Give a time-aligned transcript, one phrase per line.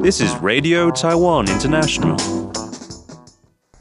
[0.00, 2.16] This is Radio Taiwan International.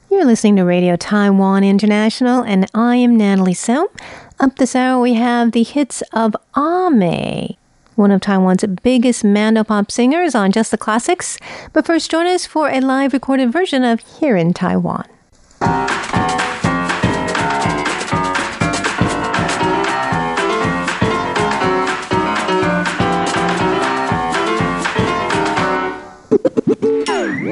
[0.10, 3.92] You're listening to Radio Taiwan International, and I am Natalie So.
[4.40, 7.56] Up this hour, we have the hits of A-Mei,
[7.94, 11.38] one of Taiwan's biggest mandopop singers on Just the Classics.
[11.72, 15.06] But first, join us for a live recorded version of Here in Taiwan.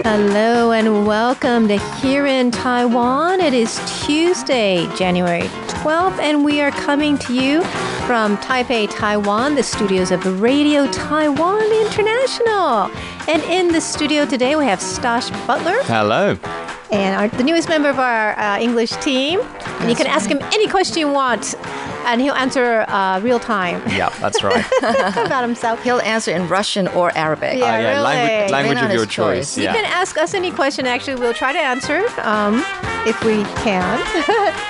[0.04, 3.40] Hello and welcome to Here in Taiwan.
[3.42, 7.64] It is Tuesday, January 12th, and we are coming to you
[8.06, 12.92] from Taipei, Taiwan, the studios of Radio Taiwan International.
[13.28, 16.38] And in the studio today, we have Stash Butler Hello.
[16.92, 19.42] and our, the newest member of our uh, English team.
[19.80, 21.56] And you can ask him any question you want,
[22.06, 24.66] and he'll answer uh, real time Yeah, that's right.
[25.26, 25.84] about himself.
[25.84, 27.58] He'll answer in Russian or Arabic.
[27.58, 27.66] Yeah.
[27.66, 28.04] Uh, yeah, really.
[28.04, 29.56] language, language Depending of your his choice.
[29.56, 29.58] choice.
[29.64, 30.86] You can ask us any question.
[30.86, 32.64] Actually, we'll try to answer um,
[33.06, 33.96] if we can.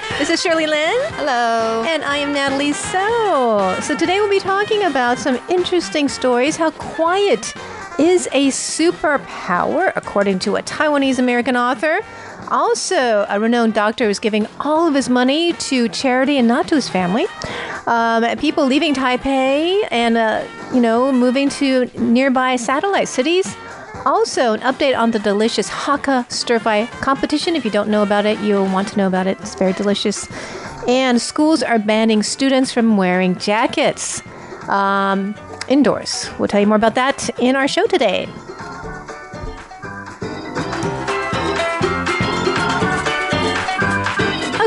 [0.19, 1.83] this is Shirley Lin, Hello.
[1.87, 3.77] and I am Natalie So.
[3.81, 6.55] So today we'll be talking about some interesting stories.
[6.55, 7.53] How quiet
[7.97, 11.99] is a superpower, according to a Taiwanese American author.
[12.49, 16.75] Also, a renowned doctor is giving all of his money to charity and not to
[16.75, 17.25] his family.
[17.87, 20.43] Um, people leaving Taipei and, uh,
[20.73, 23.55] you know, moving to nearby satellite cities.
[24.05, 27.55] Also, an update on the delicious Hakka stir fry competition.
[27.55, 29.39] If you don't know about it, you'll want to know about it.
[29.41, 30.27] It's very delicious.
[30.87, 34.21] And schools are banning students from wearing jackets
[34.69, 35.35] um,
[35.67, 36.29] indoors.
[36.37, 38.27] We'll tell you more about that in our show today.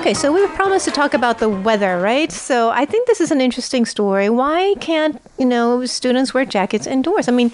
[0.08, 2.32] Okay, so we were promised to talk about the weather, right?
[2.32, 4.30] So I think this is an interesting story.
[4.30, 7.28] Why can't, you know, students wear jackets indoors?
[7.28, 7.52] I mean,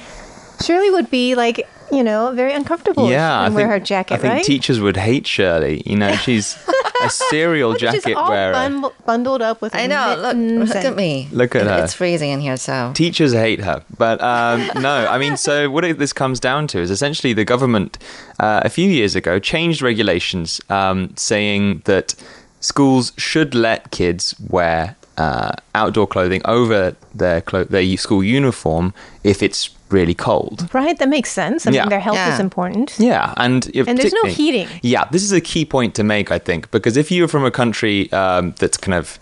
[0.62, 4.14] Shirley would be like, you know, very uncomfortable Yeah, I and wear think, her jacket,
[4.14, 4.44] I think right?
[4.44, 5.82] teachers would hate Shirley.
[5.84, 6.56] You know, she's
[7.02, 8.52] a serial Look, she's jacket all wearer.
[8.52, 10.15] bun- bundled up with I know.
[10.16, 11.28] Look, look at me.
[11.32, 11.82] Look at It- her.
[11.84, 12.92] It's freezing in here, so.
[12.94, 15.06] Teachers hate her, but um, no.
[15.09, 17.98] I mean, so what it, this comes down to is essentially the government
[18.38, 22.15] uh, a few years ago changed regulations, um, saying that
[22.64, 28.92] schools should let kids wear uh, outdoor clothing over their clo- their school uniform
[29.22, 30.69] if it's really cold.
[30.72, 31.66] Right, that makes sense.
[31.66, 31.82] I Yeah.
[31.82, 32.94] mean, their health is important.
[32.98, 34.66] Yeah, and if And there's no heating.
[34.82, 37.50] Yeah, this is a key point to make, I think, because if you're from a
[37.50, 39.19] country um, that's kind of,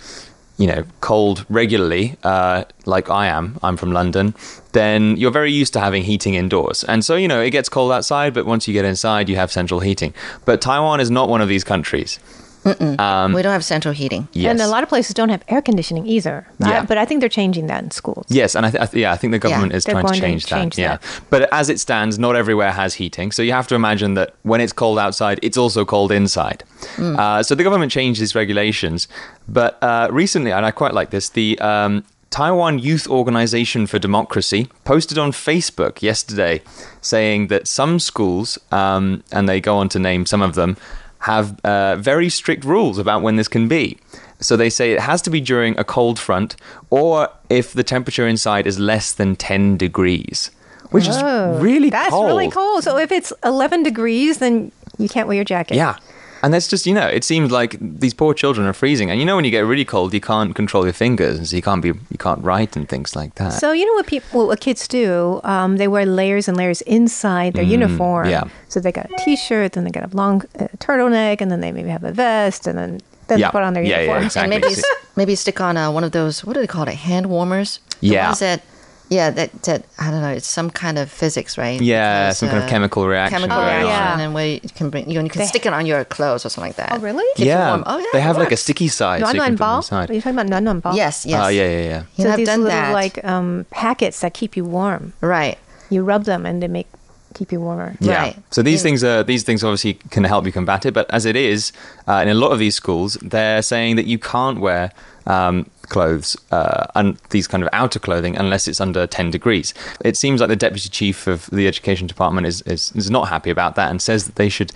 [0.57, 4.35] you know, cold regularly, uh, like I am, I'm from London,
[4.73, 7.93] then you're very used to having heating indoors, and so you know it gets cold
[7.93, 10.15] outside, but once you get inside, you have central heating.
[10.47, 12.19] But Taiwan is not one of these countries.
[12.65, 14.29] Um, we don't have central heating.
[14.33, 14.51] yes.
[14.51, 16.47] And a lot of places don't have air conditioning either.
[16.59, 16.83] Yeah.
[16.83, 18.27] I- but I think they're changing that in schools.
[18.29, 20.15] Yes, and I, th- I th- yeah, I think the government is trying to going
[20.15, 20.83] to change, change that.
[20.83, 21.21] Yeah, that.
[21.31, 24.61] but as it stands, not everywhere has heating, so you have to imagine that when
[24.61, 26.65] it's cold outside, it's also cold inside.
[26.99, 29.09] Uh, so the government changed these regulations,
[29.49, 34.69] but uh, recently, and I quite like this, the um, Taiwan Youth Organization for Democracy
[34.85, 36.63] posted on Facebook yesterday
[37.01, 40.77] saying that some schools, um, and they go on to name some of them,
[41.23, 43.99] have uh, very strict rules about when this can be.
[44.41, 46.57] So they say it has to be during a cold front
[46.91, 50.51] or if the temperature inside is less than 10 degrees,
[50.91, 51.17] which is
[51.63, 52.27] really Oh, That's cold.
[52.27, 52.83] really cold.
[52.83, 55.77] So if it's 11 degrees, then you can't wear your jacket.
[55.77, 55.97] Yeah.
[56.43, 59.11] And that's just, you know, it seems like these poor children are freezing.
[59.11, 61.39] And you know, when you get really cold, you can't control your fingers.
[61.39, 63.53] And so you can't be, you can't write and things like that.
[63.53, 65.41] So you know what people, what kids do?
[65.45, 68.27] Um, they wear layers and layers inside their uniform.
[68.27, 68.45] Mm, yeah.
[68.69, 71.71] So they got a T-shirt, then they got a long uh, turtleneck, and then they
[71.71, 73.51] maybe have a vest, and then then Yeah.
[73.53, 74.25] put on their Yeah, yeah, uniform.
[74.25, 74.57] exactly.
[74.57, 74.83] And maybe
[75.17, 76.45] maybe stick on uh, one of those.
[76.45, 76.95] What do they call it?
[76.97, 77.79] Hand warmers.
[78.01, 78.27] The Yeah.
[78.27, 78.63] ones that,
[79.09, 80.31] yeah, that that I don't know.
[80.33, 81.81] It's some kind of physics, right?
[81.81, 84.21] Yeah, Because, some kind of uh, chemical reaction Chemical going reaction, on.
[84.21, 86.47] and where you can bring you, know, you can They- stick it on your clothes
[86.47, 86.93] or something like that.
[86.93, 87.25] Oh, really?
[87.37, 87.69] Keeps you yeah.
[87.69, 87.85] warm.
[87.87, 88.07] Oh, yeah.
[88.13, 88.63] They it have like a works.
[88.63, 89.21] sticky side.
[89.21, 90.11] so you Nuan can put them inside.
[90.11, 90.95] Are you talking about nuan ball?
[90.97, 91.43] Yes, yes.
[91.45, 92.03] Oh, yeah, yeah, yeah.
[92.17, 92.93] You so have these done little that.
[92.93, 95.13] like um, packets that keep you warm.
[95.21, 95.59] right.
[95.91, 96.87] You rub them and they make
[97.35, 97.97] keep you warmer.
[98.01, 98.17] Yeah.
[98.17, 98.37] Right.
[98.51, 98.83] So these Yeah.
[98.83, 101.71] things are these things obviously can help you combat it, but as it is,
[102.09, 104.91] uh, in a lot of these schools, they're saying that you can't wear
[105.27, 109.75] um, clothes uh, and these kind of outer clothing unless it's under 10 degrees.
[110.05, 113.51] It seems like the deputy chief of the education department is is, is not happy
[113.51, 114.73] about that and says that they should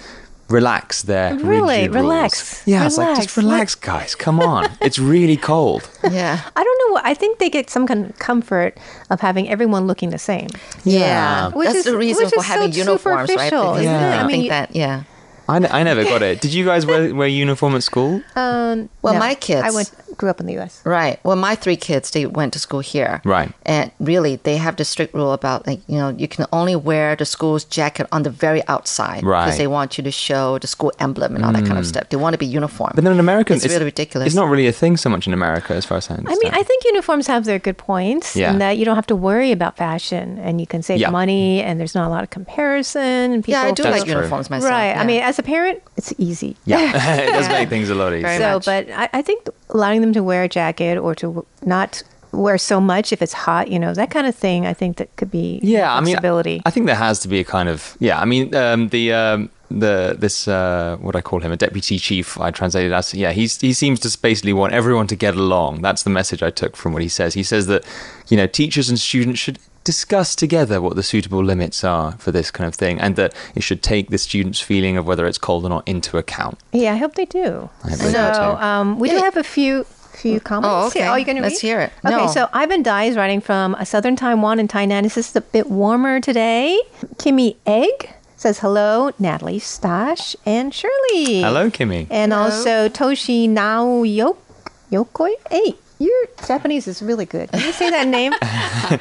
[0.49, 1.79] relax their Really?
[1.89, 2.05] rigid rules.
[2.05, 2.63] Relax.
[2.67, 3.37] Yeah, it's like just Relax.
[3.37, 4.15] relax, guys.
[4.15, 5.83] Come on, it's really cold.
[6.21, 6.39] Yeah.
[6.55, 6.93] I don't know.
[6.95, 8.79] what I think they get some kind of comfort
[9.11, 10.49] of having everyone looking the same.
[10.85, 11.49] Yeah.
[11.51, 13.29] Which That's is- the reason which for is so having uniforms, right?
[13.29, 14.15] superficial, Because isn't it?
[14.21, 15.03] I I think you- that, yeah.
[15.48, 16.40] I, n- I never got it.
[16.40, 18.22] Did you guys wear, wear uniform at school?
[18.34, 19.19] Um, Well, no.
[19.20, 20.81] my kids- I went grew up in the U.S.
[20.84, 21.20] Right.
[21.25, 23.20] Well, my three kids, they went to school here.
[23.25, 23.52] Right.
[23.66, 27.16] And really, they have the strict rule about, like, you know, you can only wear
[27.16, 29.22] the school's jacket on the very outside.
[29.25, 29.44] Right.
[29.44, 32.08] Because they want you to show the school emblem and all that kind of stuff.
[32.08, 32.93] They want to be uniform.
[32.94, 34.26] But then in America, it's, really ridiculous.
[34.28, 36.52] It's not really a thing so much in America, as far as I I mean,
[36.52, 38.52] I think uniforms have their good points Yeah.
[38.52, 41.10] in that you don't have to worry about fashion and you can save Yeah.
[41.10, 43.32] money and there's not a lot of comparison.
[43.32, 44.14] And people yeah, I do like true.
[44.14, 44.70] uniforms myself.
[44.70, 44.96] Right.
[44.96, 46.56] I mean, as a parent, it's easy.
[46.65, 48.38] yeah, it does make things a lot easier.
[48.38, 52.03] So, but I, I think allowing them to wear a jacket or to w- not
[52.33, 55.15] wear so much if it's hot, you know, that kind of thing, I think that
[55.17, 56.17] could be yeah, I mean.
[56.67, 58.21] I think there has to be a kind of yeah.
[58.21, 62.39] I mean, um, the um, the this uh, what I call him a deputy chief.
[62.41, 63.32] I translated as yeah.
[63.32, 65.82] He's he seems to basically want everyone to get along.
[65.82, 67.35] That's the message I took from what he says.
[67.35, 67.85] He says that
[68.29, 72.50] you know teachers and students should discuss together what the suitable limits are for this
[72.50, 75.65] kind of thing, and that it should take the student's feeling of whether it's cold
[75.65, 76.59] or not into account.
[76.73, 77.71] yeah, I hope they do.
[77.85, 80.73] I hope they do so, um, we do have a few few comments.
[80.73, 81.00] Oh, okay.
[81.00, 81.11] here.
[81.11, 81.93] Oh, you going to Let's hear it.
[82.05, 82.27] Okay, No.
[82.27, 85.05] so Ivan Dai is writing from uh, southern Taiwan and Tainan.
[85.05, 86.81] Is this is a bit warmer today.
[87.17, 91.43] Kimmy Egg says hello, Natalie Stash and Shirley.
[91.43, 92.06] Hello, Kimmy.
[92.11, 94.39] And also Toshi Nao Yok
[94.91, 95.32] Yokoi.
[95.50, 97.50] Hey, your Japanese is really good.
[97.53, 98.32] Can you say that name?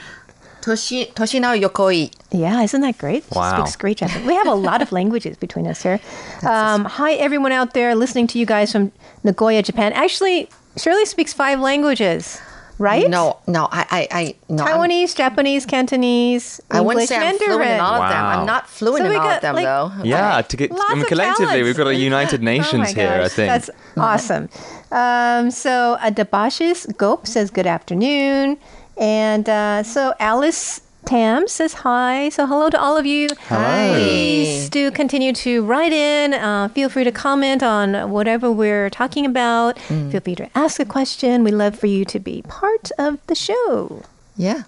[0.70, 2.12] Toshi, Toshinao Yokoi.
[2.32, 3.24] Yeah, isn't that great?
[3.32, 3.54] She Wow.
[3.64, 4.26] speaks great Japanese.
[4.26, 6.00] We have a lot of languages between us here.
[6.42, 8.92] Um, hi, everyone out there listening to you guys from
[9.24, 9.94] Nagoya, Japan.
[9.94, 12.42] Actually, Shirley speaks five languages,
[12.80, 13.08] right?
[13.08, 14.64] No, no, I, I, I, no.
[14.64, 17.50] I'm- Taiwanese, Japanese, Cantonese, I wouldn't English, say I'm Mandarin.
[17.52, 18.24] fluent in all of them.
[18.24, 18.40] Wow.
[18.40, 19.92] I'm not fluent So in all got, of them, like, though.
[20.04, 21.66] Yeah, to get Lots I mean, collectively, talents.
[21.68, 23.22] we've got a United Nations oh my here.
[23.24, 23.50] I think.
[23.50, 24.50] That's awesome.
[24.92, 28.58] Um, so uh, Debashis Gope says good afternoon.
[28.97, 32.30] And uh, so Alice Tam says hi.
[32.30, 33.27] So hello to all of you.
[33.47, 33.94] Hello.
[33.94, 36.33] Please do continue to write in.
[36.33, 39.77] Uh, feel free to comment on whatever we're talking about.
[39.88, 40.12] Mm.
[40.12, 41.44] Feel free to ask a question.
[41.44, 44.03] We'd love for you to be part of the show.
[44.36, 44.63] Yeah.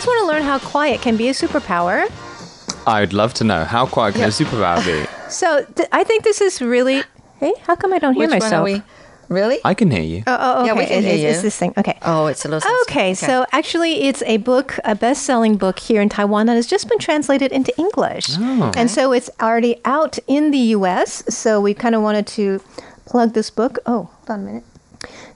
[0.00, 2.10] Guys want to learn how quiet can be a superpower?
[2.86, 5.06] I'd love to know how quiet can a superpower be.
[5.30, 7.04] So th- I think this is really.
[7.38, 8.50] Hey, how come I don't hear Which myself?
[8.50, 8.82] one are we?
[9.28, 9.58] Really?
[9.64, 10.24] I can hear you.
[10.26, 10.66] Oh, oh, okay.
[10.66, 11.72] Yeah, we can It- hear it's, it's this thing.
[11.78, 11.96] Okay.
[12.02, 12.90] oh, it's a little sensitive.
[12.90, 16.66] Okay, so actually, it's a book, a best selling book here in Taiwan that has
[16.66, 18.30] just been translated into English.
[18.40, 18.72] Oh.
[18.76, 21.22] And so it's already out in the US.
[21.32, 22.60] So we kind of wanted to
[23.06, 23.78] plug this book.
[23.86, 24.64] Oh, hold on a minute.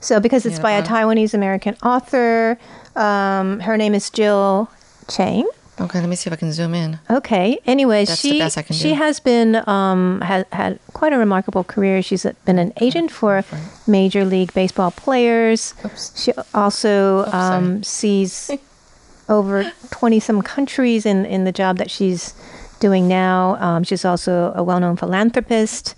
[0.01, 2.59] So, because it's by a Taiwanese American author,
[2.95, 4.69] um, her name is Jill
[5.07, 5.47] Chang.
[5.79, 6.99] Okay, let me see if I can zoom in.
[7.09, 7.59] Okay.
[7.65, 11.65] Anyway, That's she best I can she has been um had had quite a remarkable
[11.65, 12.01] career.
[12.01, 13.43] She's been an agent for
[13.85, 15.73] major league baseball players.
[16.15, 18.51] She also um, sees
[19.29, 22.33] over twenty some countries in in the job that she's
[22.79, 23.57] doing now.
[23.59, 25.93] Um, she's also a well known philanthropist,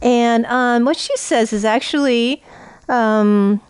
[0.00, 2.42] and um, what she says is actually.
[2.88, 3.60] Um,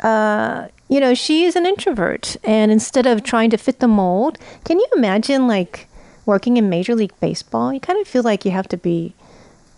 [0.00, 4.38] uh, you know, she is an introvert, and instead of trying to fit the mold,
[4.64, 5.88] can you imagine like
[6.26, 7.72] working in Major League Baseball?
[7.72, 9.14] You kind of feel like you have to be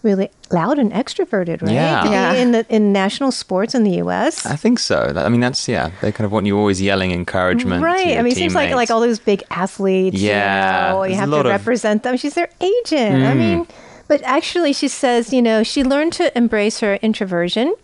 [0.04, 1.72] really loud and extroverted, right?
[1.72, 2.08] Yeah.
[2.10, 2.32] Yeah.
[2.34, 4.46] in the in national sports in the U.S.
[4.46, 5.12] I think so.
[5.16, 5.90] I mean, that's yeah.
[6.00, 7.82] They kind of want you always yelling encouragement.
[7.82, 8.06] Right.
[8.08, 10.20] your I mean, it seems like like all those big athletes.
[10.20, 12.16] Yeah, You, know, you have to lot of- represent them.
[12.16, 13.24] She's their agent.
[13.24, 13.36] I Mm.
[13.38, 13.66] mean,
[14.06, 17.74] but actually, she says, you know, she learned to embrace her introversion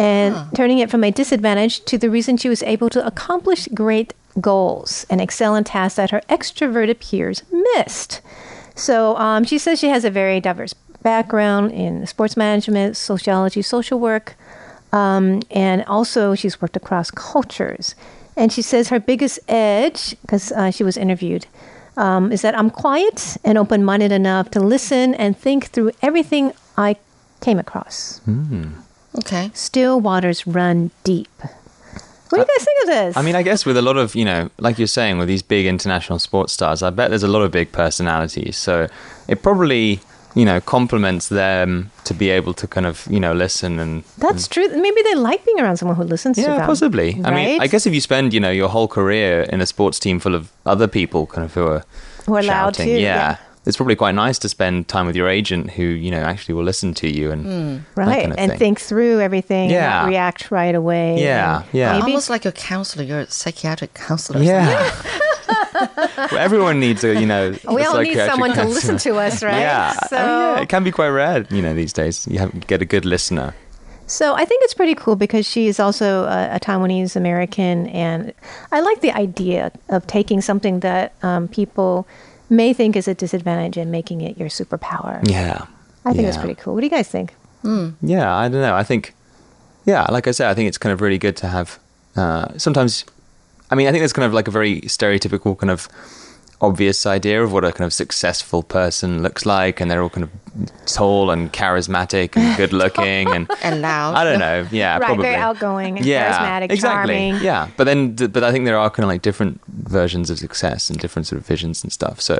[0.00, 4.14] and turning it from a disadvantage to the reason she was able to accomplish great
[4.40, 8.22] goals and excel in tasks that her extroverted peers missed.
[8.74, 14.00] So um, she says she has a very diverse background in sports management, sociology, social
[14.00, 14.36] work,
[14.92, 17.94] um, and also she's worked across cultures.
[18.36, 21.46] And she says her biggest edge, because uh, she was interviewed,
[21.98, 26.52] um, is that I'm quiet and open minded enough to listen and think through everything
[26.78, 26.96] I
[27.42, 28.22] came across.
[29.20, 29.50] Okay.
[29.54, 31.28] Still waters run deep.
[31.40, 31.48] What
[32.30, 33.16] do you uh, guys think of this?
[33.16, 35.42] I mean, I guess with a lot of, you know, like you're saying, with these
[35.42, 38.56] big international sports stars, I bet there's a lot of big personalities.
[38.56, 38.86] So
[39.26, 39.98] it probably,
[40.36, 44.04] you know, complements them to be able to kind of, you know, listen and.
[44.18, 44.68] that's true.
[44.68, 46.66] Maybe they like being around someone who listens to Yeah, them.
[46.66, 47.20] possibly.
[47.24, 47.60] I mean.
[47.60, 50.36] I guess if you spend, you know, your whole career in a sports team full
[50.36, 51.84] of other people kind of who are
[52.26, 53.36] Who are loud shouting, too, yeah, yeah.
[53.66, 56.64] It's probably quite nice to spend time with your agent who, you know, actually will
[56.64, 57.44] listen to you and
[57.94, 58.58] that right kind of and thing.
[58.58, 60.00] think through everything Yeah.
[60.00, 61.92] not react right away Yeah, yeah.
[61.92, 63.04] maybe- Almost like a counselor.
[63.04, 64.40] You're a psychiatric counselor.
[64.40, 64.90] or Yeah.
[66.30, 67.50] Well, everyone needs a, you know.
[67.68, 69.58] we a all need psychiatric someone to listen to us, right?
[69.60, 69.92] Yeah.
[70.08, 72.26] So, I mean, yeah, it can be quite rare, you know, these days.
[72.26, 73.54] You have, get a good listener.
[74.06, 78.32] so I think it's pretty cool because she is also a, a Taiwanese American, and
[78.72, 82.06] I like the idea of taking something that um, people
[82.50, 85.26] may think is a disadvantage and making it your superpower.
[85.28, 85.66] Yeah.
[86.04, 86.42] I think it's Yeah.
[86.42, 86.74] pretty cool.
[86.74, 87.34] What do you guys think?
[88.02, 88.74] Yeah, I don't know.
[88.74, 89.14] I think,
[89.84, 91.78] yeah, like I said, I think it's kind of really good to have.
[92.16, 93.04] Uh, sometimes,
[93.70, 95.88] I mean, I think there's kind of like a very stereotypical kind of
[96.62, 100.24] obvious idea of what a kind of successful person looks like, and they're all kind
[100.24, 100.30] of
[100.84, 104.14] tall and charismatic and good looking, and And loud.
[104.14, 104.66] I don't know.
[104.70, 105.22] Yeah, right, probably.
[105.22, 107.14] very outgoing, and yeah, charismatic, exactly.
[107.30, 107.42] charming.
[107.42, 110.90] Yeah, but then, but I think there are kind of like different versions of success
[110.90, 112.20] and different sort of visions and stuff.
[112.20, 112.34] So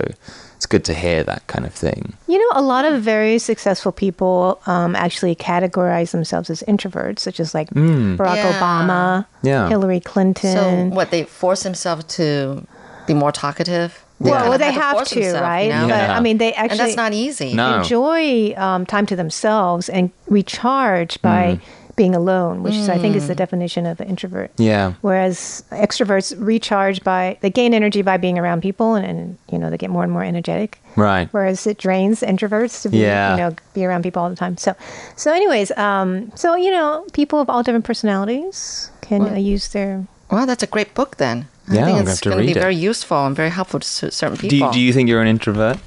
[0.57, 2.13] it's good to hear that kind of thing.
[2.29, 7.41] You know, a lot of very successful people um, actually categorize themselves as introverts, such
[7.41, 8.53] as like Barack Yeah.
[8.61, 9.69] Obama, Yeah.
[9.69, 10.53] Hillary Clinton.
[10.57, 10.91] So Clinton.
[10.91, 12.67] what they force themselves to
[13.07, 14.05] be more talkative.
[14.21, 15.63] Well, well, they have force to, themselves, right?
[15.65, 15.89] you know?
[15.89, 17.55] But I mean, they And actually that's not easy.
[17.55, 17.79] No.
[17.79, 21.61] enjoy um, time to themselves and recharge by Mm.
[21.97, 24.51] being alone, which is, I think is the definition of an introvert.
[24.57, 24.95] Yeah.
[25.03, 29.69] Whereas extroverts recharge by they gain energy by being around people, and, and you know
[29.69, 30.79] they get more and more energetic.
[30.97, 31.29] Right.
[31.33, 33.33] Whereas it drains introverts to be Yeah.
[33.33, 34.57] you know be around people all the time.
[34.57, 34.75] So,
[35.17, 40.07] so anyways, um, so you know people of all different personalities can uh, use their.
[40.31, 41.49] Well, that's a great book then.
[41.71, 42.61] I Yeah, think I'm it's going to be it.
[42.61, 44.67] very useful and very helpful to cer- certain Do people.
[44.69, 45.79] you, do you think you're an introvert?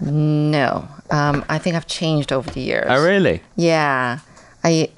[0.00, 2.86] No, um, I think I've changed over the years.
[2.88, 3.42] Oh, really?
[3.56, 4.18] Yeah,
[4.64, 4.90] I,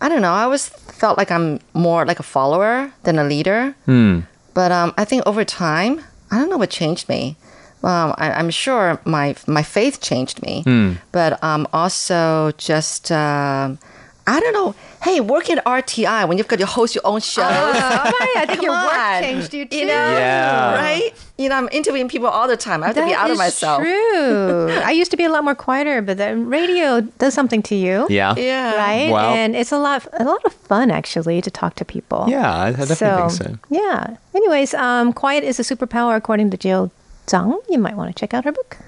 [0.00, 0.32] I don't know.
[0.32, 3.74] I always felt like I'm more like a follower than a leader.
[3.86, 4.20] Hmm.
[4.54, 7.36] But um, I think over time, I don't know what changed me.
[7.84, 10.92] Um, I, I'm sure my my faith changed me, Hmm.
[11.10, 13.78] but um, also just um,
[14.26, 14.74] I don't know.
[15.02, 17.42] Hey, working at RTI when you've got to host your own show.
[17.44, 19.22] I think your work on.
[19.22, 19.78] changed you too.
[19.78, 20.74] You know, Yeah.
[20.74, 21.12] right?
[21.38, 22.84] You know, I'm interviewing people all the time.
[22.84, 23.82] I have to be That out of myself.
[23.82, 24.70] True.
[24.84, 28.06] I used to be a lot more quieter, but the radio does something to you.
[28.10, 28.34] Yeah.
[28.36, 28.76] Yeah.
[28.76, 29.34] Right, Wow.
[29.34, 32.26] and it's a lot, a lot of fun actually to talk to people.
[32.28, 33.58] Yeah, I, I definitely think so.
[33.70, 34.16] Yeah.
[34.36, 36.92] Anyways, um, quiet is a superpower according to Jill
[37.28, 37.58] Chang.
[37.68, 38.78] You might want to check out her book.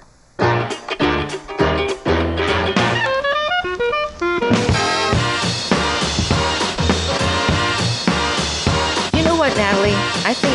[10.27, 10.55] I think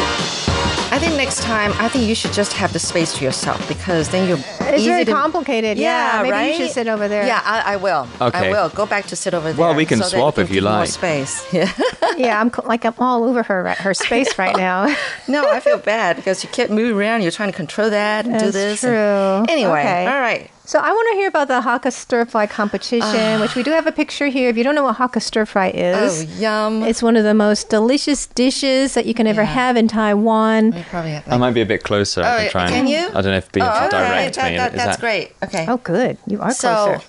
[0.92, 4.10] I think next time I think you should just have the space to yourself because
[4.10, 5.78] then you're It's easy very to- complicated.
[5.78, 7.24] Yeah, maybe you should sit over there.
[7.28, 8.08] Yeah, I, I will.
[8.20, 8.48] Okay.
[8.48, 9.60] I will go back to sit over there.
[9.64, 10.90] Well, we can so that swap can if you give More like.
[10.90, 11.34] space.
[11.54, 11.72] Yeah.
[12.18, 14.94] Yeah, I'm like I'm all over her her space right now.
[15.30, 17.22] no, I feel bad because you can't move around.
[17.22, 18.80] You're trying to control that and do That's this.
[18.82, 18.90] true.
[18.92, 20.08] and- anyway, Okay.
[20.08, 20.50] all right.
[20.66, 23.02] So I want to hear about the Hakka stir fry competition,
[23.36, 23.40] ah.
[23.42, 24.50] which we do have a picture here.
[24.50, 26.84] If you don't know what Hakka stir fry is, Oh, is, yum.
[26.84, 29.48] it's one of the most delicious dishes that you can ever Yeah.
[29.62, 30.72] have in Taiwan.
[30.72, 31.34] we probably have.
[31.34, 32.22] I might be a bit closer.
[32.24, 33.08] I Oh, can try and, can you?
[33.10, 33.90] I don't know if being Oh, okay.
[33.90, 34.58] direct That- me.
[34.58, 35.36] that- is that's that, great.
[35.44, 35.66] Okay.
[35.68, 36.18] Oh, good.
[36.28, 37.04] You are so, closer.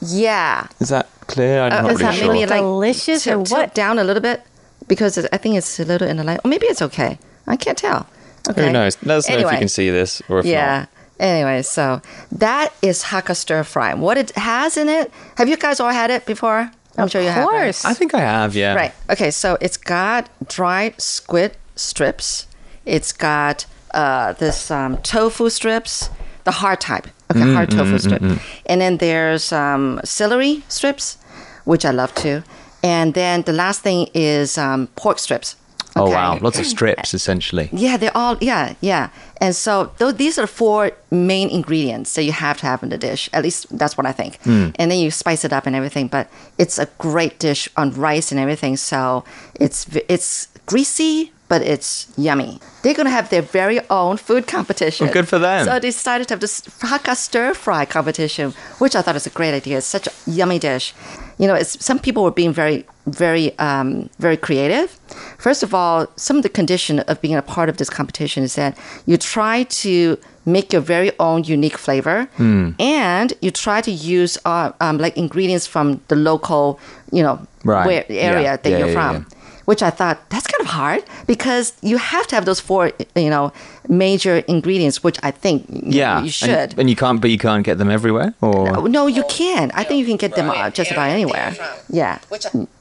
[0.00, 0.66] yeah.
[0.80, 1.62] Is that clear?
[1.62, 2.32] I'm uh, not does really that sure.
[2.32, 3.74] maybe delicious or tilt- tilt what?
[3.74, 4.42] down a little bit
[4.86, 6.40] because it- I think it's a little in the light.
[6.44, 7.18] Or maybe it's okay.
[7.46, 8.06] I can't tell.
[8.48, 8.66] Okay.
[8.66, 8.96] Who knows?
[9.04, 10.78] Let us know if you can see this or if Yeah.
[10.80, 10.88] not.
[11.20, 12.00] Anyway, so
[12.30, 13.92] that is Hakka stir fry.
[13.94, 15.10] What it has in it?
[15.36, 16.70] Have you guys all had it before?
[16.96, 17.44] I'm Of sure you have.
[17.46, 17.50] right?
[17.64, 17.84] course.
[17.84, 18.74] I think I have, yeah.
[18.74, 18.92] Right.
[19.10, 19.30] Okay.
[19.30, 22.46] So it's got dried squid strips.
[22.88, 26.10] It's got uh, this um, tofu strips,
[26.44, 27.06] the hard type.
[27.30, 28.22] Okay, Mm, hard tofu strip.
[28.66, 31.18] And then there's um, celery strips,
[31.64, 32.42] which I love too.
[32.82, 35.56] And then the last thing is um, pork strips.
[35.96, 36.38] Oh, wow.
[36.40, 37.68] Lots of strips, essentially.
[37.72, 39.10] Yeah, they're all yeah, yeah.
[39.40, 42.98] And so th- these are four main ingredients that you have to have in the
[42.98, 43.28] dish.
[43.32, 44.38] At least that's what I think.
[44.46, 46.08] And then you spice it up and everything.
[46.08, 48.76] But it's a great dish on rice and everything.
[48.76, 49.24] So
[49.60, 52.60] it's it's greasy, but it's yummy.
[52.82, 55.06] They're gonna have their very own food competition.
[55.06, 55.64] Well, good for them.
[55.66, 59.30] So they decided to have this Hakka stir fry competition, which I thought was a
[59.30, 59.78] great idea.
[59.78, 60.94] It's such a yummy dish.
[61.38, 64.98] You know, it's some people were being very, very, um, very creative.
[65.38, 68.54] First of all, some of the condition of being a part of this competition is
[68.56, 68.76] that
[69.06, 72.70] you try to make your very own unique flavor, Hmm.
[72.80, 76.78] and you try to use uh, um, like ingredients from the local,
[77.12, 77.86] you know, Right.
[77.86, 78.56] where area Yeah.
[78.56, 79.26] that Yeah, you're yeah, from.
[79.68, 83.28] Which I thought that's kind of hard because you have to have those four, you
[83.28, 83.52] know,
[83.86, 86.22] major ingredients, which I think Yeah.
[86.22, 86.78] you should.
[86.78, 88.32] And, you can't, but you can't get them everywhere?
[88.40, 88.88] Or.
[88.88, 89.70] no, you can.
[89.74, 91.54] I think you can get them uh, just about anywhere.
[91.90, 92.18] Yeah,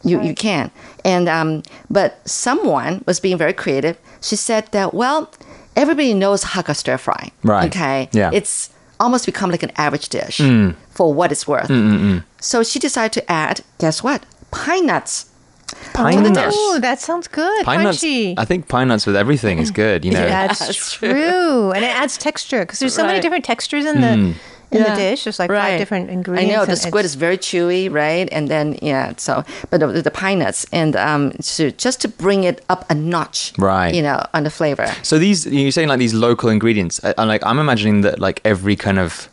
[0.06, 0.72] you you can.
[1.04, 3.96] And um, but someone was being very creative.
[4.22, 5.30] She said that well,
[5.76, 7.32] everybody knows Hakka stir fry.
[7.44, 7.68] Right.
[7.68, 8.08] Okay.
[8.14, 8.32] Yeah.
[8.40, 10.38] It's almost become like an average dish
[10.96, 11.72] for what it's worth.
[12.40, 14.24] So she decided to add, guess what?
[14.52, 15.27] Pine nuts
[15.94, 16.56] Pine nuts.
[16.58, 17.66] Oh, that sounds good.
[17.66, 18.04] Pine nuts.
[18.04, 20.06] I think pine nuts with everything is good.
[20.06, 20.26] You know.
[20.26, 21.12] That's, That's true.
[21.12, 21.72] true.
[21.72, 24.32] and it adds texture because there's so many different textures in the Hmm.
[24.72, 24.90] in Yeah.
[24.96, 25.24] the dish.
[25.24, 26.54] There's like five different ingredients.
[26.54, 28.28] I know the squid is very chewy, right?
[28.32, 32.44] And then yeah, so but the, the pine nuts and um, so just to bring
[32.44, 33.94] it up a notch, Right.
[33.96, 34.88] You know, on the flavor.
[35.04, 37.00] So these you're saying like these local ingredients.
[37.04, 39.30] I, I'm like I'm imagining that like every kind of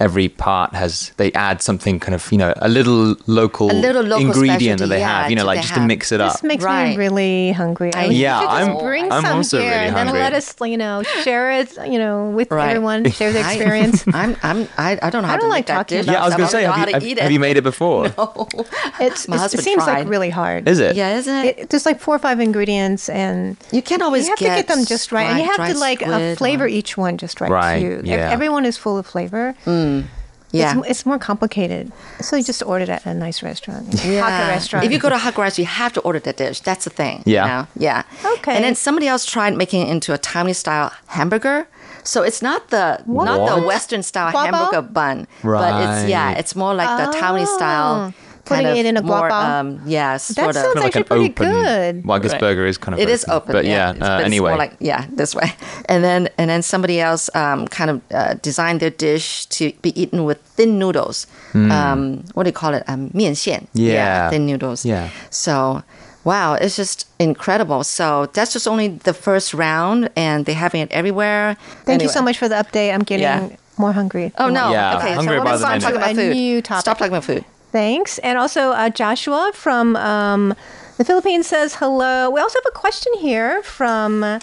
[0.00, 4.02] every part has they add something kind of you know a little local, A little
[4.02, 5.30] local ingredient that they yeah, have.
[5.30, 6.32] You know, like they just to mix it up.
[6.32, 6.90] This makes Right.
[6.90, 7.92] me really hungry.
[7.94, 10.54] I I- Yeah, should I'm- bring I'm some also here really and then let us,
[10.64, 12.70] you know, share it, you know, with Right.
[12.70, 14.04] everyone, share the experience.
[14.14, 16.06] I'm I'm I, I don't know how I don't make like talking dish.
[16.06, 17.40] about yeah, I was going to say, have how you, to have, eat have you
[17.40, 18.12] made it before?
[19.00, 20.00] It's, My it's- it seems tried.
[20.00, 20.68] like really hard.
[20.68, 20.96] Is it?
[20.96, 21.58] Yeah, isn't it?
[21.58, 24.68] It, there's like four or five ingredients, and you can't always you have to get
[24.68, 27.50] them just right, and you have to like uh, flavor each one just right.
[27.50, 27.98] Right, too.
[28.00, 28.30] Ev- yeah.
[28.30, 29.54] everyone is full of flavor.
[29.84, 30.04] Mm.
[30.52, 30.78] Yeah.
[30.78, 31.90] It's, it's more complicated.
[32.20, 34.22] So you just order it at a nice restaurant, Yeah.
[34.22, 34.86] Hakka restaurant.
[34.86, 36.60] If you go to Hakka restaurant, you have to order that dish.
[36.60, 37.22] That's the thing.
[37.26, 37.46] you Yeah.
[37.46, 37.66] know?
[37.76, 38.02] Yeah.
[38.36, 38.54] Okay.
[38.54, 41.66] And then somebody else tried making it into a Taiwanese style hamburger.
[42.04, 44.56] So it's not the not the Western style Guava?
[44.56, 45.60] hamburger bun, right.
[45.72, 45.72] but
[46.02, 48.12] it's yeah, it's more like the Taiwanese style.
[48.12, 48.23] Oh.
[48.44, 49.58] Putting kind it in a more, guava?
[49.60, 50.62] um, yeah, sort sounds of.
[50.64, 51.52] Kind of like actually an pretty open.
[51.64, 52.06] good.
[52.06, 52.40] Well, I guess Right.
[52.40, 53.90] burger is kind of It is open, but yeah.
[53.90, 55.52] It's- uh, but it's anyway, more like yeah, this way,
[55.88, 59.90] and then and then somebody else um, kind of uh, designed their dish to be
[60.00, 61.26] eaten with thin noodles.
[61.54, 62.82] Um, what do you call it?
[62.88, 63.60] Um, 面线.
[63.72, 63.80] Hmm.
[63.80, 64.30] Yeah.
[64.30, 64.84] thin noodles.
[64.84, 65.08] Yeah.
[65.30, 65.82] So,
[66.24, 67.84] wow, it's just incredible.
[67.84, 71.56] So that's just only the first round, and they're having it everywhere.
[71.86, 72.92] Thank you so much for the update.
[72.92, 73.48] I'm getting Yeah.
[73.78, 74.32] more hungry.
[74.38, 74.70] Oh no!
[74.72, 75.82] Yeah, okay, hungry so by let's the stop minute.
[75.82, 76.34] talking about food.
[76.34, 76.80] new topic.
[76.80, 77.44] Stop talking about food.
[77.74, 78.18] Thanks.
[78.20, 80.54] And also, uh, Joshua from um,
[80.96, 82.30] the Philippines says hello.
[82.30, 84.38] We also have a question here from uh,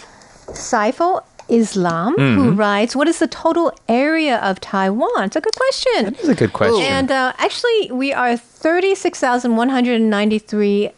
[0.52, 2.40] Saiful Islam, Mm-hmm.
[2.42, 5.24] who writes, What is the total area of Taiwan?
[5.24, 6.04] It's a good question.
[6.12, 6.82] That's a good question.
[6.84, 10.90] And uh, actually, we are 36,193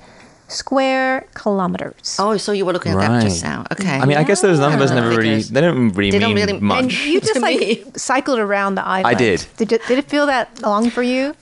[0.48, 2.16] square kilometers.
[2.18, 3.64] Oh, so you were looking at that just now?
[3.72, 3.96] Okay.
[3.96, 4.96] I mean, I guess those numbers Yeah.
[5.00, 6.82] never really, they don't really They don't mean really- much.
[6.82, 7.84] And you just like me.
[7.96, 9.18] cycled around the island.
[9.18, 9.46] did.
[9.56, 11.34] Did, you, did it feel that long for you?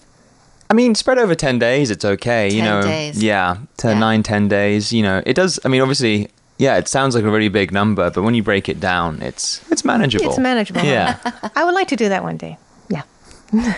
[0.73, 2.51] I mean, spread over 10 days, it's okay.
[2.51, 3.23] you know, days.
[3.23, 3.99] yeah, to Yeah.
[3.99, 4.91] nine, 10 days.
[4.91, 5.61] You know, it does.
[5.67, 8.71] I mean, obviously, yeah, it sounds like a really big number, but when you break
[8.71, 10.31] it down, it's it's manageable.
[10.31, 10.81] It's manageable.
[10.83, 11.19] Yeah.
[11.57, 12.57] I would like to do that one day.
[12.89, 13.03] Yeah.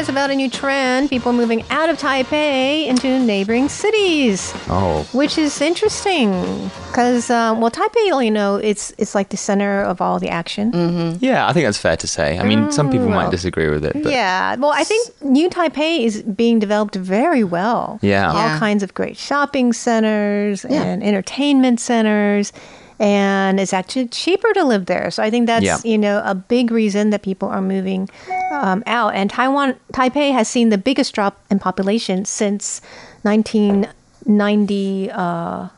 [0.00, 3.18] want to tell you guys about a new trend people moving out of Taipei into
[3.20, 4.52] neighboring cities.
[4.68, 5.06] oh.
[5.12, 10.00] Which is interesting because, um, well, Taipei, you know, it's it's like the center of
[10.00, 11.18] all the action.
[11.20, 12.38] Yeah, I think that's fair to say.
[12.38, 14.56] I mean, some people might disagree with it, but Yeah.
[14.56, 17.98] Well, I think New Taipei is being developed very well.
[18.02, 18.28] Yeah.
[18.30, 18.58] All Yeah.
[18.58, 20.82] kinds of great shopping centers Yeah.
[20.82, 22.52] and entertainment centers.
[23.00, 25.10] And it's actually cheaper to live there.
[25.10, 25.78] So I think that's, Yeah.
[25.82, 28.10] you know, a big reason that people are moving
[28.52, 29.14] um, out.
[29.14, 32.82] And Taiwan, Taipei has seen the biggest drop in population since
[33.22, 35.10] 1990.
[35.10, 35.68] Uh,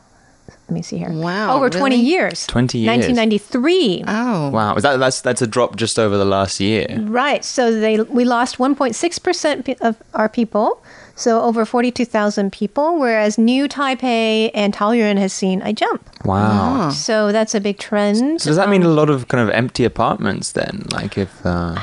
[0.67, 1.11] let me see here.
[1.11, 2.45] Wow, Over 20 years.
[2.47, 2.87] 20 years.
[3.07, 4.03] 1993.
[4.07, 4.49] Oh.
[4.49, 6.87] wow, is that that's that's a drop just over the last year.
[7.01, 7.43] Right.
[7.43, 10.83] So they we lost 1.6 percent of our people.
[11.15, 16.09] So over 42,000 people, whereas New Taipei and Taoyuan has seen a jump.
[16.25, 16.87] Wow.
[16.87, 16.89] Ah.
[16.89, 18.41] So that's a big trend.
[18.41, 20.87] So does that mean a um, lot of kind of empty apartments then?
[20.91, 21.75] Like if uh,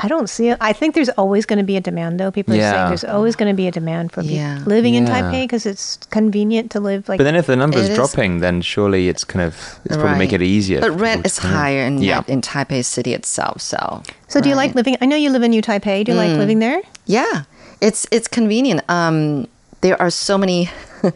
[0.00, 0.58] I don't see it.
[0.60, 2.30] I think there's always going to be a demand, though.
[2.30, 4.58] People are saying there's always going to be a demand for Yeah.
[4.58, 7.18] people living in Taipei because it's convenient to live like.
[7.18, 10.18] But then if the number's It is- dropping, then surely it's kind of it's probably
[10.18, 10.80] make it easier.
[10.80, 12.22] But rent is to higher in Yeah.
[12.28, 13.60] in Taipei city itself.
[13.60, 14.02] So.
[14.28, 14.96] so do you like living?
[15.00, 16.04] I know you live in New Taipei.
[16.04, 16.38] Do you like mm.
[16.38, 16.80] living there?
[17.06, 17.44] Yeah,
[17.80, 18.82] it's it's convenient.
[18.88, 19.48] Um,
[19.80, 20.70] there are so many.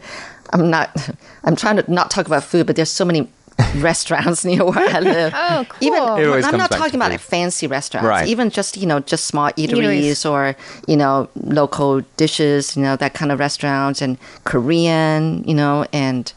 [0.51, 1.09] I'm not.
[1.43, 3.27] I'm trying to not talk about food, but there's so many
[3.75, 5.33] restaurants near where I live.
[5.35, 5.87] Oh, cool.
[5.87, 8.07] Even I'm not talking about like fancy restaurants.
[8.07, 8.27] Right.
[8.27, 10.29] Even just you know just small eateries, Eateries.
[10.29, 10.55] or
[10.87, 12.75] you know local dishes.
[12.75, 15.43] You know that kind of restaurants and Korean.
[15.45, 16.31] You know and.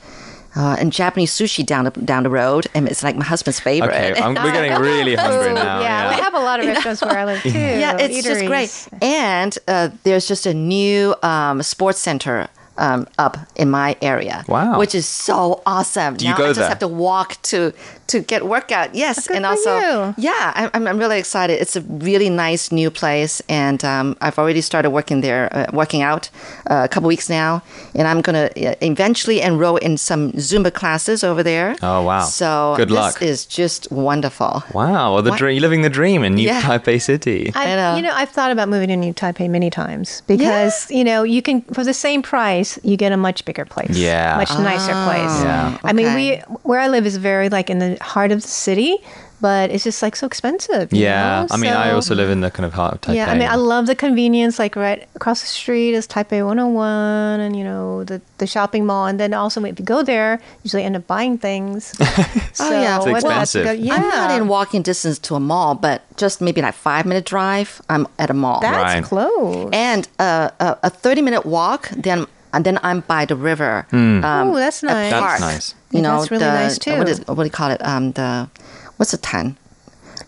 [0.57, 3.93] Uh, and Japanese sushi down the down the road, and it's like my husband's favorite.
[3.93, 5.81] Okay, I'm, we're getting really hungry now.
[5.81, 7.51] yeah, we have a lot of restaurants where I live too.
[7.51, 8.89] yeah, it's just great.
[9.03, 14.45] And uh, there's just a new um, sports center um, up in my area.
[14.49, 14.79] Wow.
[14.79, 16.17] which is so awesome.
[16.17, 16.69] Do you now go I just there?
[16.69, 17.73] have to walk to
[18.09, 18.95] to get workout.
[18.95, 20.15] Yes, Good and for also you.
[20.19, 21.61] yeah, I- I'm I'm really excited.
[21.61, 26.03] It's a really nice new place, and um, I've already started working there, uh, working
[26.03, 26.31] out
[26.71, 27.63] uh, a couple weeks now,
[27.97, 31.75] and I'm gonna uh, eventually enroll in some Zumba classes over there.
[31.83, 32.23] Oh, wow.
[32.25, 33.23] So Good this luck.
[33.23, 34.63] is just wonderful.
[34.73, 35.39] Wow, well, the What?
[35.39, 36.63] dream, you're living the dream in New Yeah.
[36.63, 37.51] Taipei City.
[37.55, 37.97] I, I know.
[37.97, 41.43] You know, I've thought about moving to New Taipei many times because you know you
[41.43, 43.97] can for the same price place, you get a much bigger place.
[43.97, 44.37] Yeah.
[44.37, 45.43] much nicer place.
[45.43, 45.79] Yeah.
[45.85, 48.99] I mean, we where I live is very like in the heart of the city,
[49.41, 50.93] but it's just like so expensive.
[50.93, 51.47] you Yeah, know?
[51.51, 53.17] I mean, I also live in the kind of heart of Taipei.
[53.17, 54.59] Yeah, I mean, I love the convenience.
[54.59, 59.07] Like right across the street is Taipei 101, and you know the the shopping mall.
[59.07, 61.93] And then also, if you go there, you usually end up buying things.
[62.53, 62.97] so yeah.
[62.97, 63.65] It's expensive.
[63.65, 67.05] Go- Yeah, I'm not in walking distance to a mall, but just maybe like five
[67.07, 68.61] minute drive, I'm at a mall.
[68.61, 69.05] That's Right.
[69.05, 69.69] close.
[69.73, 72.27] and uh, a, a 30 minute walk, then
[72.57, 73.87] and then I'm by the river.
[73.93, 75.11] Um, oh, that's a nice.
[75.13, 75.41] That's park.
[75.41, 75.75] nice.
[75.93, 76.97] You Yeah, know, that's really the, nice, too.
[76.99, 77.81] What, is, what do you call it?
[77.85, 78.49] Um, the
[78.97, 79.57] what's the tan?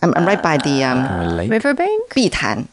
[0.01, 1.49] I'm, I'm right by the um, Relate.
[1.49, 2.09] Riverbank.
[2.15, 2.67] Bitan.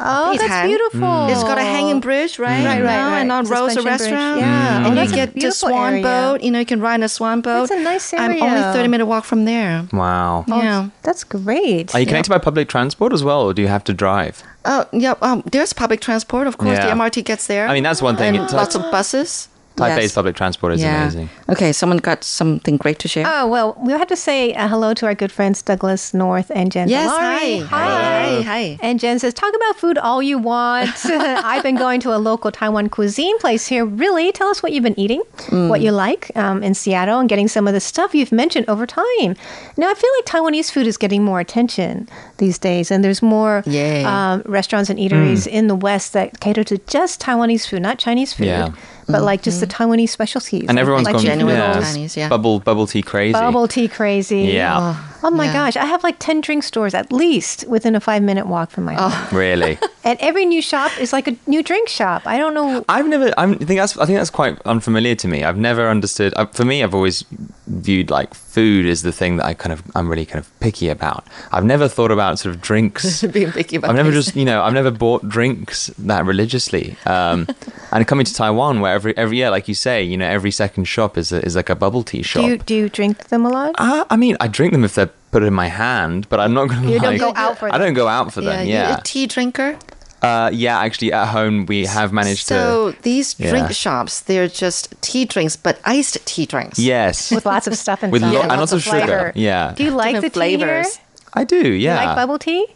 [0.00, 0.66] Oh, that's Bitan.
[0.68, 1.26] beautiful.
[1.26, 2.64] It's got a hanging bridge, right?
[2.64, 3.20] Right, right, right.
[3.22, 4.00] And on Suspension Rosa bridge.
[4.00, 4.40] Restaurant.
[4.40, 4.82] Yeah.
[4.84, 6.02] Oh, And that's you a get the swan area.
[6.04, 6.40] boat.
[6.42, 7.66] You know, you can ride in a swan boat.
[7.68, 8.40] That's a nice area.
[8.40, 9.88] I'm only 30 minute walk from there.
[9.92, 10.44] Wow.
[10.46, 10.90] yeah.
[11.02, 11.92] That's great.
[11.96, 14.44] Are you connected by public transport as well, or do you have to drive?
[14.70, 15.14] Oh, yeah.
[15.22, 16.76] Um, there's public transport, of course.
[16.76, 16.86] Yeah.
[16.86, 17.66] The MRT gets there.
[17.66, 18.36] I mean, that's one thing.
[18.36, 19.48] And lots of buses.
[19.78, 20.14] Taipei's Yes.
[20.14, 21.02] public transport is yeah.
[21.02, 21.30] amazing.
[21.48, 23.24] Okay, someone got something great to share.
[23.26, 26.70] Oh well, we have to say uh, hello to our good friends Douglas North and
[26.72, 26.88] Jen.
[26.88, 27.66] yes, Delari.
[27.66, 28.38] hi.
[28.38, 28.42] Hi.
[28.42, 28.78] Hi.
[28.82, 30.90] And Jen says, talk about food all you want.
[31.06, 33.84] I've been going to a local Taiwan cuisine place here.
[33.84, 34.32] Really?
[34.32, 37.66] Tell us what you've been eating, what you like um, in Seattle, and getting some
[37.66, 39.36] of the stuff you've mentioned over time.
[39.76, 43.62] Now, I feel like Taiwanese food is getting more attention these days, and there's more
[44.04, 48.32] um, restaurants and eateries in the West that cater to just Taiwanese food, not Chinese
[48.32, 48.72] food, Yeah.
[49.08, 49.90] But like just the mm-hmm.
[49.90, 50.66] Taiwanese specialties.
[50.68, 52.28] And everyone's like gone genuine yeah, Chinese, yeah.
[52.28, 53.32] bubble bubble tea crazy.
[53.32, 54.42] Bubble tea crazy.
[54.42, 54.76] Yeah.
[54.78, 55.52] Oh my Yeah.
[55.52, 58.84] gosh, I have like 10 drink stores at least within a five minute walk from
[58.84, 59.36] my home.
[59.36, 59.78] Really.
[60.04, 62.22] And every new shop is like a new drink shop.
[62.24, 62.82] I don't know.
[62.88, 63.30] I've never.
[63.36, 63.98] I'm, I think that's.
[63.98, 65.44] I think that's quite unfamiliar to me.
[65.44, 66.32] I've never understood.
[66.34, 67.26] Uh, for me, I've always
[67.66, 69.82] viewed like food as the thing that I kind of.
[69.94, 71.26] I'm really kind of picky about.
[71.52, 73.22] I've never thought about sort of drinks.
[73.32, 76.96] Being picky about I've never just, you know, I've never bought drinks that religiously.
[77.04, 77.46] Um,
[77.92, 80.84] and coming to Taiwan, where every every year, like you say, you know, every second
[80.84, 82.44] shop is a, is like a bubble tea shop.
[82.44, 83.74] Do you, do you drink them a lot?
[83.76, 86.54] Uh, I mean, I drink them if they're put it in my hand, but I'm
[86.54, 86.90] not going to.
[86.90, 88.66] You don't go out for I don't go out for Yeah, them.
[88.66, 89.76] you're Yeah, a tea drinker.
[90.22, 90.78] uh, yeah.
[90.80, 92.96] Actually, at home we have managed So to.
[92.96, 93.82] So these drink Yeah.
[93.84, 96.78] shops, they're just tea drinks, but iced tea drinks.
[96.78, 98.12] Yes, With lots of stuff inside.
[98.12, 99.32] With lo- and and lots of sugar, flavor.
[99.34, 99.74] yeah.
[99.76, 100.58] Do you like the Different tea here?
[100.84, 100.98] flavors.
[101.34, 101.62] I do.
[101.62, 102.66] Do Yeah, you like bubble tea?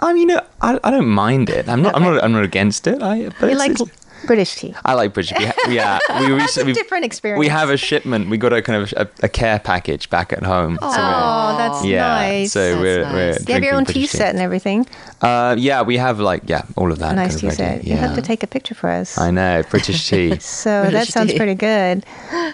[0.00, 1.68] I mean, I, I don't mind it.
[1.68, 1.96] I'm not.
[1.96, 2.22] I'm not.
[2.22, 3.02] I'm not against it.
[3.02, 3.30] I.
[3.40, 3.90] But You it's- like it's-
[4.26, 4.74] British tea?
[4.84, 5.36] I like British.
[5.36, 5.74] tea.
[5.74, 7.38] yeah, we recently different experience.
[7.40, 8.28] We have a shipment.
[8.28, 10.78] We got a kind of a, a care package back at home.
[10.80, 12.52] So Oh, that's yeah, nice.
[12.52, 13.12] so That's we're, nice.
[13.12, 14.86] we're you have your own tea British set and everything.
[15.22, 17.14] Uh, yeah, we have like yeah, all of that.
[17.14, 17.56] Nice kind tea ready.
[17.56, 17.84] set.
[17.84, 17.94] Yeah.
[17.94, 19.16] You have to take a picture for us.
[19.18, 20.38] I know British tea.
[20.40, 21.36] So that British sounds tea.
[21.36, 22.04] pretty good.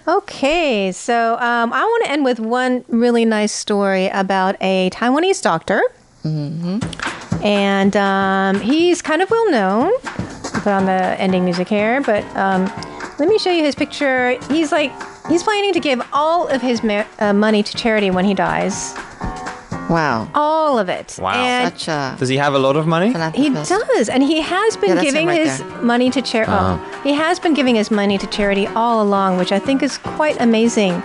[0.06, 5.40] Okay, so um, I want to end with one really nice story about a Taiwanese
[5.42, 5.80] doctor.
[6.24, 7.42] Mm-hmm.
[7.44, 9.92] And um, he's kind of well known.
[10.04, 12.64] I'll Put on the ending music here, but um,
[13.18, 14.38] let me show you his picture.
[14.50, 14.92] He's like,
[15.28, 18.94] he's planning to give all of his ma- uh, money to charity when he dies.
[19.90, 20.30] Wow.
[20.34, 21.18] All of it.
[21.20, 21.34] Wow.
[21.34, 23.08] And Such a Does he have a lot of money?
[23.34, 25.82] he does, and he has been Yeah, giving right his there.
[25.82, 26.52] money to charity.
[26.54, 29.98] Oh, he has been giving his money to charity all along, which I think is
[29.98, 31.02] quite amazing.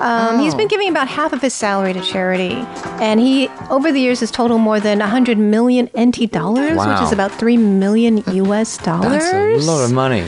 [0.00, 0.56] Um, He's Oh.
[0.56, 2.54] been giving about half of his salary to charity,
[3.00, 7.12] and he over the years has totaled more than 100 million NT dollars, which is
[7.12, 9.22] about three million US dollars.
[9.22, 10.24] That's a lot of money.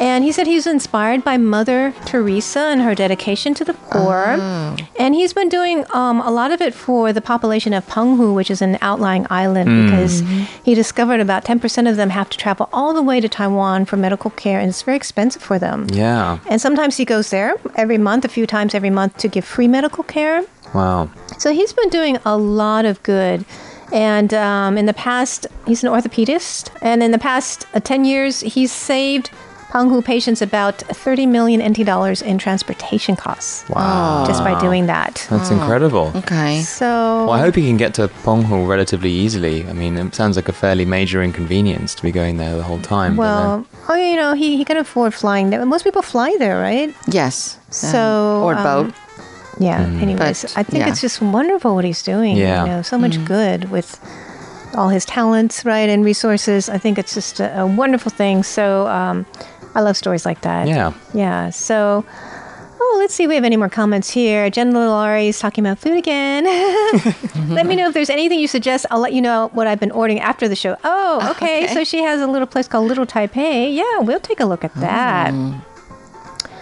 [0.00, 4.36] And he said he was inspired by Mother Teresa and her dedication to the poor.
[4.38, 4.76] Oh.
[4.98, 8.50] And he's been doing um, a lot of it for the population of Penghu, which
[8.50, 9.84] is an outlying island, Hmm.
[9.86, 10.22] because
[10.64, 13.96] he discovered about 10% of them have to travel all the way to Taiwan for
[13.96, 15.86] medical care, and it's very expensive for them.
[15.92, 16.38] Yeah.
[16.48, 19.68] And sometimes he goes there every month, a few times every month, to give free
[19.68, 20.44] medical care.
[20.74, 21.10] Wow.
[21.38, 23.44] So he's been doing a lot of good.
[23.90, 26.70] And um, in the past, he's an orthopedist.
[26.82, 29.30] And in the past uh, 10 years, he's saved
[29.70, 33.68] Penghu patients about 30 million NT dollars in transportation costs.
[33.68, 34.24] Wow.
[34.26, 35.26] Just by doing that.
[35.28, 36.10] That's incredible.
[36.10, 36.18] Hmm.
[36.18, 36.60] Okay.
[36.62, 39.66] So, Well, I hope he can get to Penghu relatively easily.
[39.66, 42.80] I mean, it sounds like a fairly major inconvenience to be going there the whole
[42.80, 43.20] time.
[43.20, 45.64] Uh, well, oh, you know, he, he can afford flying there.
[45.66, 46.94] Most people fly there, right?
[47.06, 47.58] Yes.
[47.70, 48.94] So, um, or um, boat.
[49.60, 49.84] Yeah.
[49.84, 50.00] Hmm.
[50.00, 50.90] Anyways, But, I think yeah.
[50.90, 52.38] it's just wonderful what he's doing.
[52.38, 52.64] Yeah.
[52.64, 53.24] You know, so much hmm.
[53.24, 54.00] good with
[54.74, 56.68] all his talents, right, and resources.
[56.68, 58.42] I think it's just a, a wonderful thing.
[58.42, 59.26] So um,
[59.74, 60.68] I love stories like that.
[60.68, 60.92] Yeah.
[61.14, 61.50] Yeah.
[61.50, 62.04] So.
[62.80, 64.48] Oh, let's see if we have any more comments here.
[64.50, 66.44] Jen Laurie is talking about food again.
[67.48, 68.86] let me know if there's anything you suggest.
[68.90, 70.76] I'll let you know what I've been ordering after the show.
[70.84, 71.64] Oh, okay.
[71.64, 71.74] Okay.
[71.74, 73.74] So she has a little place called Little Taipei.
[73.74, 75.34] Yeah, we'll take a look at that.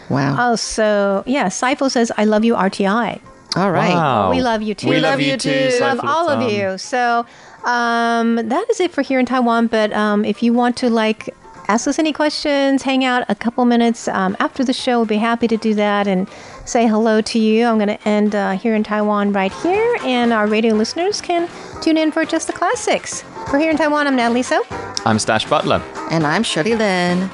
[0.08, 0.52] Wow.
[0.52, 3.20] Oh, so yeah, Saiful says, I love you, RTI.
[3.56, 3.94] All right.
[3.94, 4.30] Wow.
[4.30, 4.88] We love you too.
[4.88, 5.78] We love you too.
[5.80, 6.76] Love all of you.
[6.78, 7.26] So
[7.64, 9.66] um, that is it for here in Taiwan.
[9.68, 11.34] But um, if you want to like
[11.68, 14.98] ask us any questions, hang out a couple minutes um, after the show.
[14.98, 16.28] We'll be happy to do that and
[16.64, 17.66] say hello to you.
[17.66, 21.48] I'm going to end uh, here in Taiwan right here, and our radio listeners can
[21.82, 23.22] tune in for just the classics.
[23.50, 24.64] For here in Taiwan, I'm Natalie So.
[25.04, 25.82] I'm Stash Butler.
[26.10, 27.28] And I'm Shirley Lin.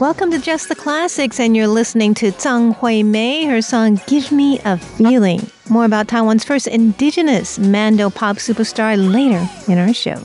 [0.00, 4.30] Welcome to Just the Classics, and you're listening to Zhang Hui Mei, her song Give
[4.32, 5.48] Me a Feeling.
[5.70, 10.16] More about Taiwan's first indigenous Mando pop superstar later in our show.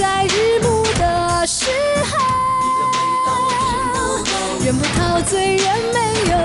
[0.00, 1.66] 在日暮的时
[2.10, 2.16] 候。
[4.64, 5.98] 人不陶醉，人没
[6.30, 6.36] 有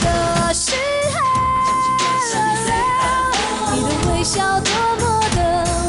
[0.00, 0.72] 的时
[1.14, 1.16] 候，
[3.72, 5.02] 你的微笑多么
[5.34, 5.38] 的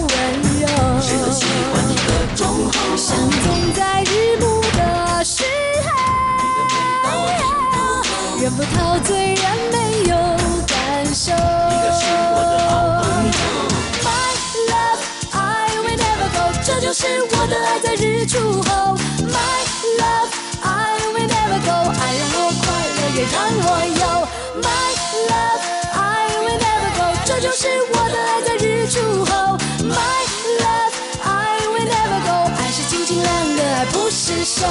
[0.09, 0.13] 温
[0.59, 0.63] 柔。
[1.01, 5.43] 谁都喜欢你的忠厚，像总在日暮的时
[5.85, 5.89] 候，
[8.41, 9.77] 人不陶醉，人没
[10.09, 10.15] 有
[10.67, 11.31] 感受。
[14.03, 14.27] My
[14.69, 15.35] love, I
[15.83, 18.61] will never go，这就是我的爱在日出
[23.31, 24.03] 快乐，也让我有。
[24.61, 24.93] My
[25.29, 25.97] love, I
[26.43, 29.57] will never go，这就是我的爱在日出后。
[29.83, 29.93] My
[30.61, 34.65] love, I will never go，爱是晶晶亮的爱，不释手。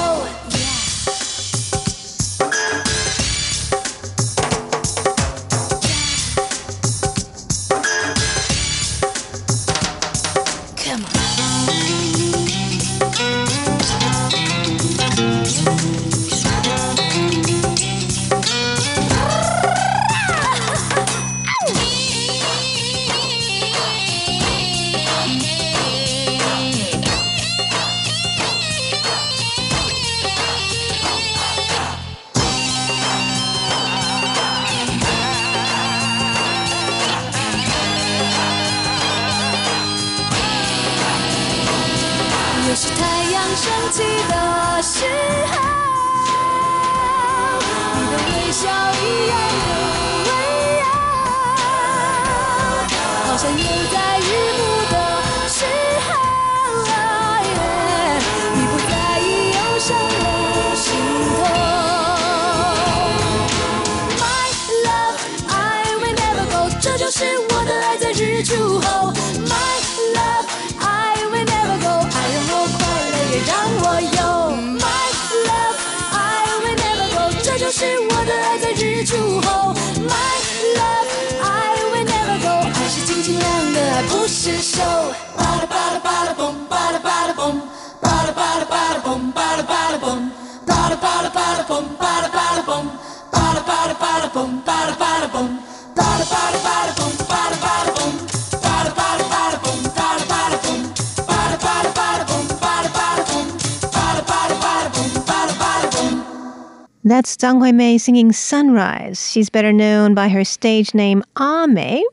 [107.07, 109.29] That's Zhang Huimei singing Sunrise.
[109.29, 112.03] She's better known by her stage name A-Mei.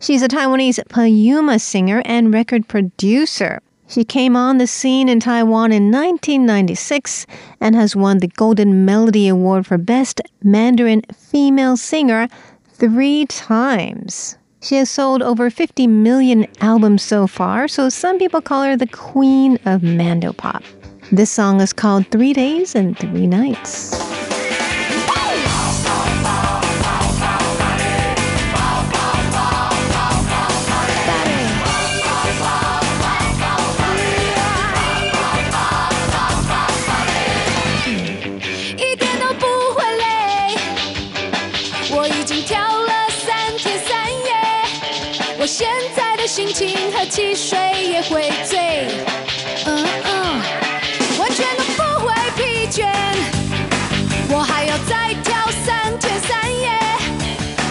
[0.00, 3.62] She's a Taiwanese Puyuma singer and record producer.
[3.94, 7.28] She came on the scene in Taiwan in 1996
[7.60, 12.26] and has won the Golden Melody Award for Best Mandarin Female Singer
[12.72, 14.36] three times.
[14.60, 18.88] She has sold over 50 million albums so far, so some people call her the
[18.88, 20.64] queen of Mandopop.
[21.12, 24.33] This song is called Three Days and Three Nights.
[46.34, 47.56] 心情和汽水
[47.92, 48.88] 也会醉，
[49.66, 50.42] 嗯嗯，
[51.16, 52.88] 完全都不会疲倦。
[54.30, 55.32] 我还要再跳
[55.64, 56.70] 三天三夜，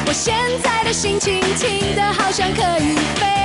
[0.08, 0.34] 我现
[0.64, 3.43] 在的心情轻的好像可以飞，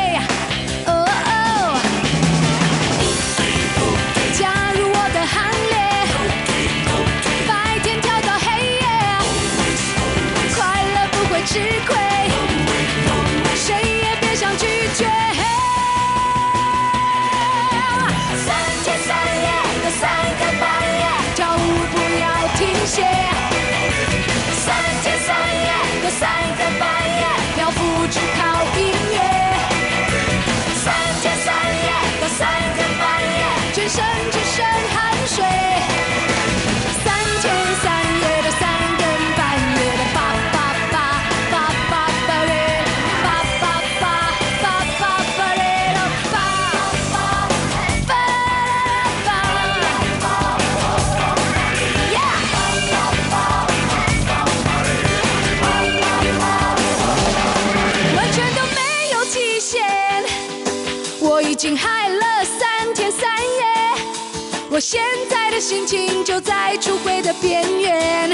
[66.29, 68.29] 就在出轨的边缘。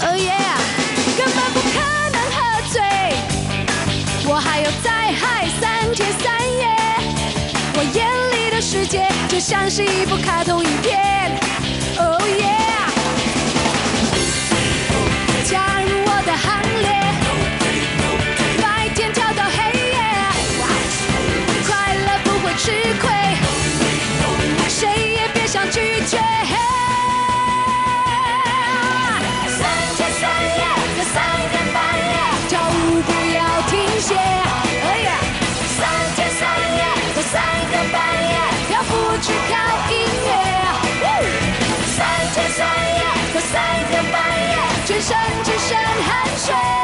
[0.00, 0.58] Oh yeah，
[1.16, 1.80] 根本不可
[2.12, 2.82] 能喝醉，
[4.28, 6.66] 我还要再嗨三天三夜。
[7.76, 11.41] 我眼里的世界就像是一部卡通影片。
[46.42, 46.81] 水。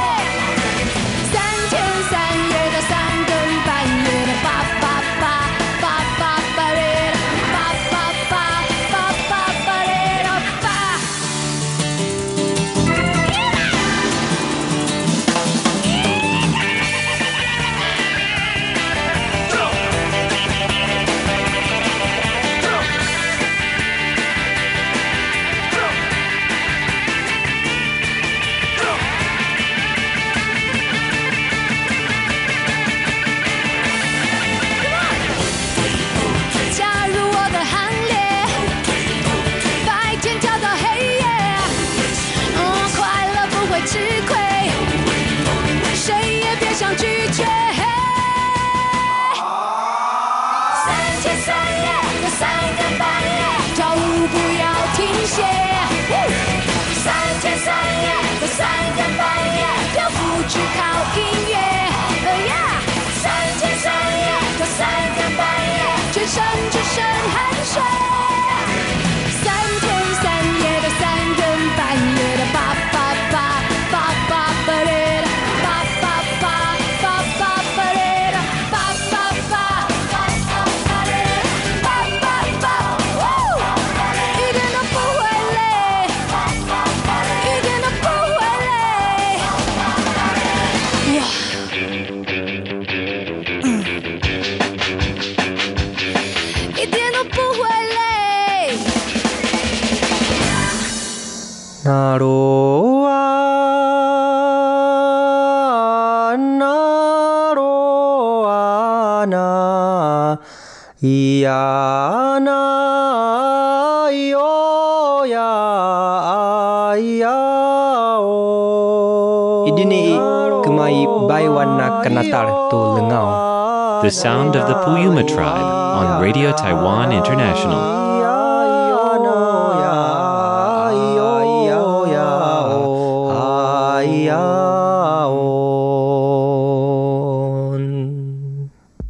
[124.08, 127.78] The sound of the Puyuma tribe on Radio Taiwan International.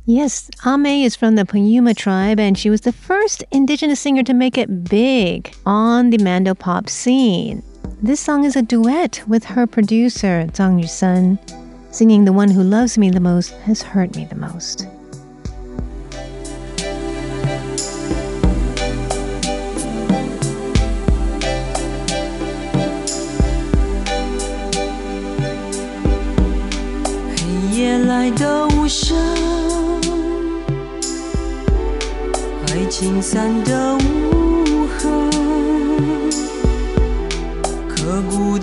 [0.04, 4.34] Yes, A-Mei is from the Puyuma tribe, and she was the first indigenous singer to
[4.34, 7.62] make it big on the Mando pop scene.
[8.02, 11.38] This song is a duet with her producer, Zhang Yusheng,
[11.91, 14.87] singing The One Who Loves Me the Most Has Hurt Me the Most.
[27.35, 29.15] “黑夜来的无声，
[32.67, 34.36] 爱情散的无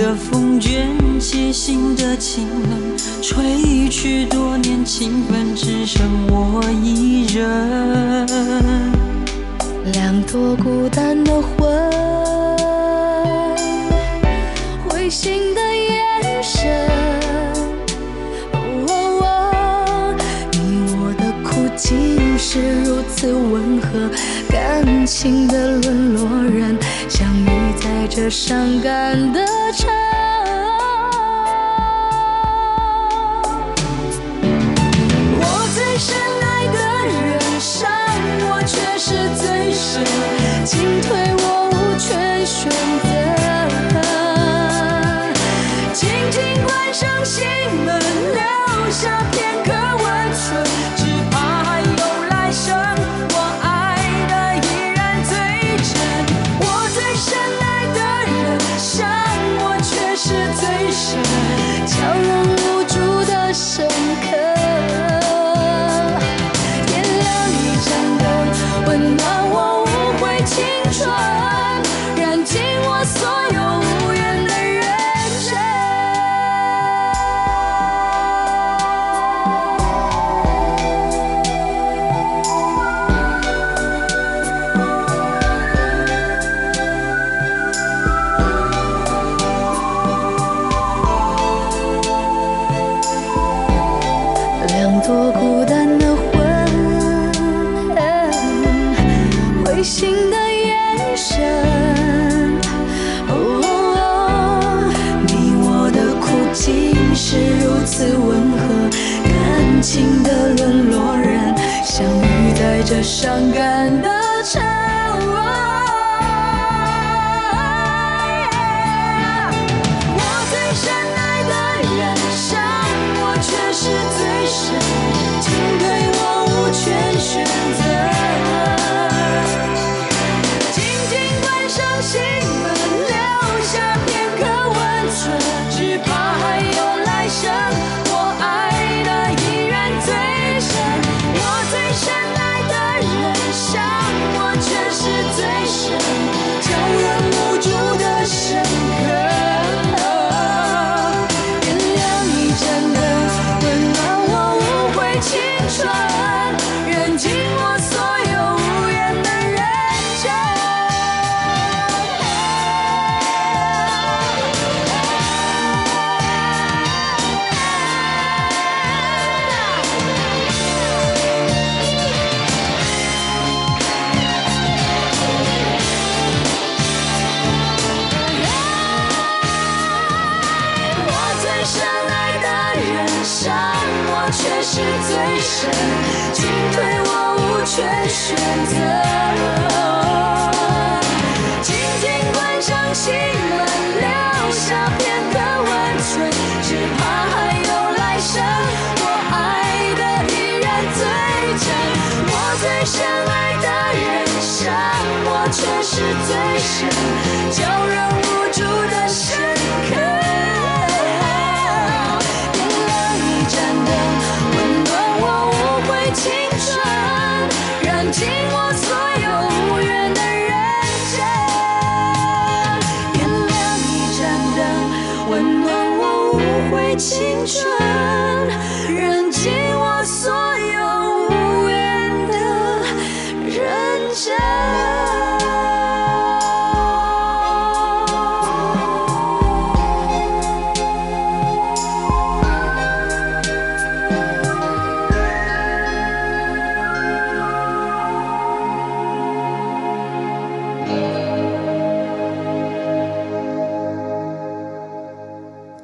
[0.06, 2.80] 的风卷起心的清冷，
[3.24, 8.28] 吹去多年情分，只剩我一人。
[9.94, 11.92] 两朵孤单的魂，
[14.88, 16.88] 灰心的眼神。
[20.52, 24.12] 你我的苦竟是如此温和，
[24.50, 26.78] 感情的沦落人，
[27.10, 29.90] 相遇在这伤感的城。
[35.38, 35.44] 我
[35.76, 37.90] 最深爱的人，伤
[38.50, 40.04] 我却是最深，
[40.64, 42.70] 进退我无权选
[43.04, 43.08] 择。
[45.94, 47.46] 轻轻关上心
[47.86, 48.00] 门，
[48.34, 48.42] 留
[48.92, 50.64] 下片刻温存，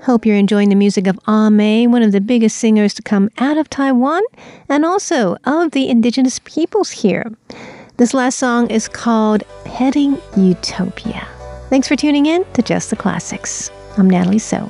[0.03, 3.29] Hope you're enjoying the music of ah A-Mei, one of the biggest singers to come
[3.37, 4.23] out of Taiwan
[4.67, 7.31] and also of the indigenous peoples here.
[7.97, 11.27] This last song is called Heading Utopia.
[11.69, 13.69] Thanks for tuning in to Just the Classics.
[13.95, 14.67] I'm Natalie So.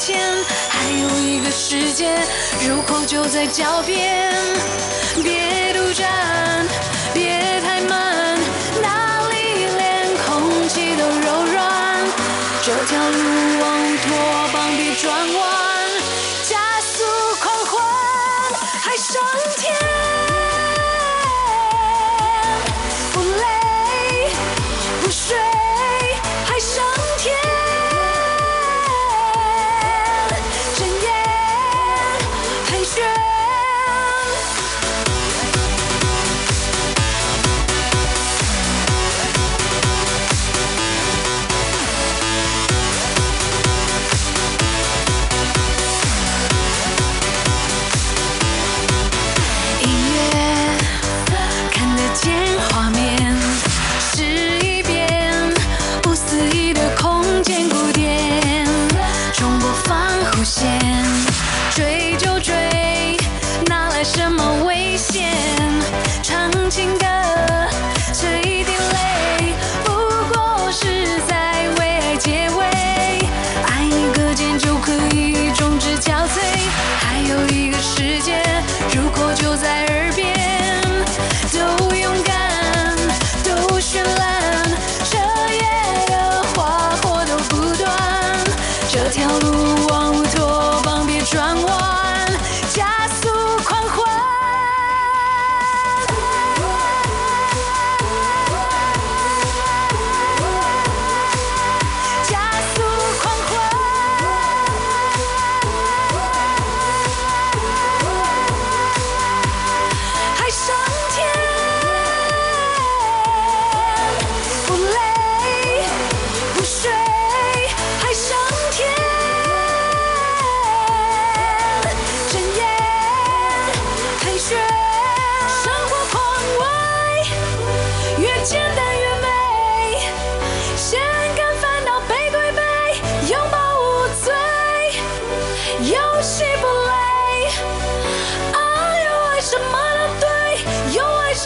[0.00, 0.18] 前
[0.70, 2.14] 还有一个世界
[2.66, 4.32] 入口就在脚边
[5.22, 6.49] 别独占。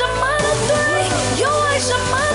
[0.05, 2.34] 什么都对又爱什么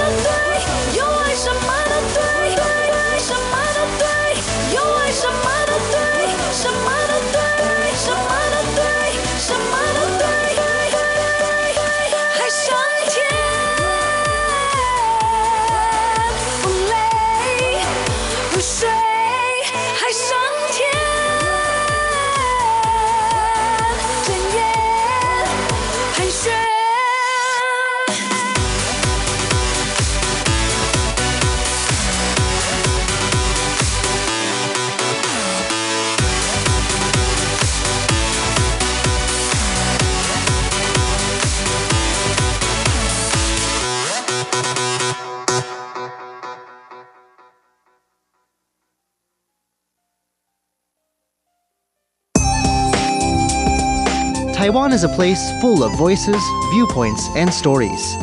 [54.69, 56.39] Taiwan is a place full of voices,
[56.69, 58.13] viewpoints, and stories.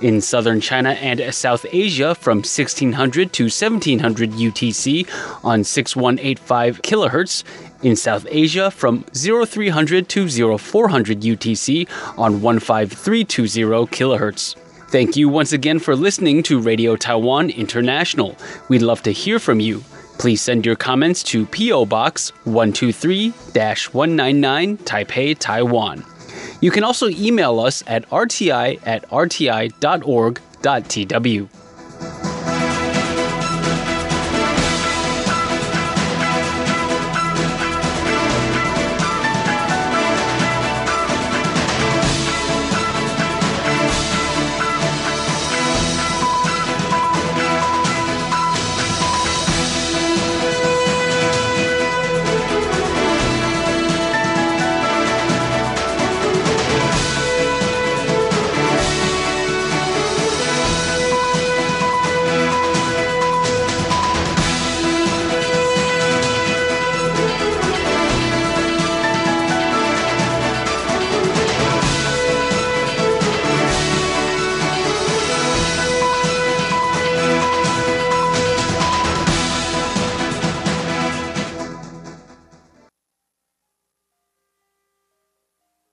[0.00, 5.08] In southern China and South Asia from 1600 to 1700 UTC
[5.42, 7.42] on 6185 kHz.
[7.84, 11.86] In South Asia from 0300 to 0400 UTC
[12.18, 14.56] on 15320 kHz.
[14.88, 18.36] Thank you once again for listening to Radio Taiwan International.
[18.70, 19.84] We'd love to hear from you.
[20.18, 21.84] Please send your comments to P.O.
[21.84, 26.02] Box 123 199 Taipei, Taiwan.
[26.62, 29.74] You can also email us at rti at rti.org.tw.